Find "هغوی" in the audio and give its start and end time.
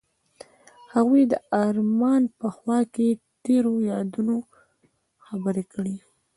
0.93-1.23